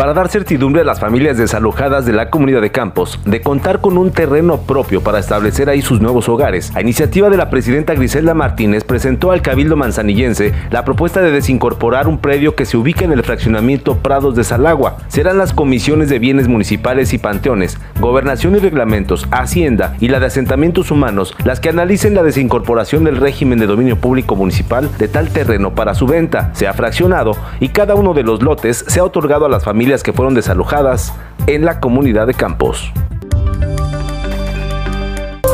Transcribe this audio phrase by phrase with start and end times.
[0.00, 3.98] para dar certidumbre a las familias desalojadas de la comunidad de Campos de contar con
[3.98, 6.74] un terreno propio para establecer ahí sus nuevos hogares.
[6.74, 12.08] A iniciativa de la presidenta Griselda Martínez presentó al Cabildo Manzanillense la propuesta de desincorporar
[12.08, 14.96] un predio que se ubica en el fraccionamiento Prados de Salagua.
[15.08, 20.24] Serán las comisiones de bienes municipales y panteones, gobernación y reglamentos, hacienda y la de
[20.24, 25.28] asentamientos humanos las que analicen la desincorporación del régimen de dominio público municipal de tal
[25.28, 26.52] terreno para su venta.
[26.54, 29.89] Se ha fraccionado y cada uno de los lotes se ha otorgado a las familias
[29.98, 31.12] que fueron desalojadas
[31.46, 32.92] en la comunidad de Campos.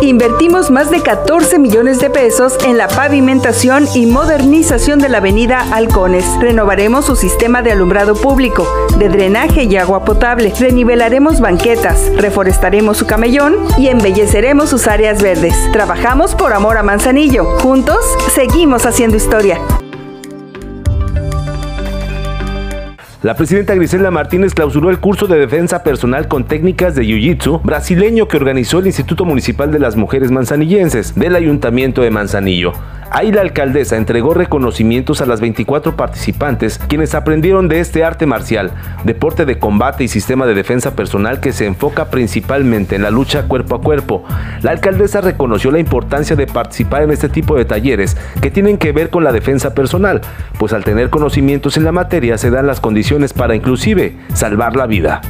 [0.00, 5.60] Invertimos más de 14 millones de pesos en la pavimentación y modernización de la avenida
[5.72, 6.24] Halcones.
[6.40, 8.66] Renovaremos su sistema de alumbrado público,
[8.98, 10.52] de drenaje y agua potable.
[10.58, 15.54] Renivelaremos banquetas, reforestaremos su camellón y embelleceremos sus áreas verdes.
[15.70, 17.44] Trabajamos por amor a Manzanillo.
[17.60, 19.60] Juntos, seguimos haciendo historia.
[23.22, 28.26] La presidenta Griselda Martínez clausuró el curso de defensa personal con técnicas de Jiu-Jitsu brasileño
[28.26, 32.72] que organizó el Instituto Municipal de las Mujeres Manzanillenses del Ayuntamiento de Manzanillo.
[33.14, 38.72] Ahí la alcaldesa entregó reconocimientos a las 24 participantes quienes aprendieron de este arte marcial,
[39.04, 43.42] deporte de combate y sistema de defensa personal que se enfoca principalmente en la lucha
[43.44, 44.24] cuerpo a cuerpo.
[44.62, 48.92] La alcaldesa reconoció la importancia de participar en este tipo de talleres que tienen que
[48.92, 50.22] ver con la defensa personal,
[50.58, 54.86] pues al tener conocimientos en la materia se dan las condiciones para inclusive salvar la
[54.86, 55.20] vida.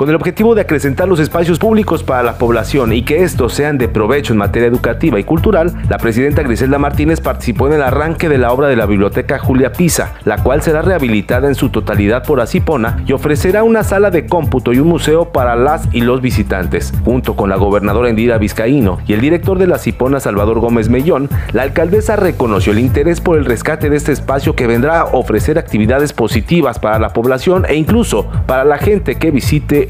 [0.00, 3.76] Con el objetivo de acrecentar los espacios públicos para la población y que estos sean
[3.76, 8.30] de provecho en materia educativa y cultural, la presidenta Griselda Martínez participó en el arranque
[8.30, 12.24] de la obra de la Biblioteca Julia Pisa, la cual será rehabilitada en su totalidad
[12.24, 16.22] por Asipona y ofrecerá una sala de cómputo y un museo para las y los
[16.22, 16.94] visitantes.
[17.04, 21.28] Junto con la gobernadora Indira Vizcaíno y el director de la Asipona Salvador Gómez Mellón,
[21.52, 25.58] la alcaldesa reconoció el interés por el rescate de este espacio que vendrá a ofrecer
[25.58, 29.89] actividades positivas para la población e incluso para la gente que visite